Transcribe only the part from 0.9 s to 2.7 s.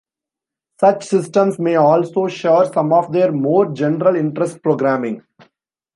systems may also share